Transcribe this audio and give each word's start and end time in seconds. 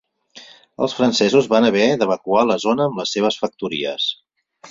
Els 0.85 0.95
francesos 0.99 1.49
van 1.51 1.67
haver 1.67 1.83
d'evacuar 2.03 2.45
la 2.53 2.57
zona 2.65 2.89
amb 2.91 2.99
les 3.01 3.13
seves 3.17 3.39
factories. 3.45 4.09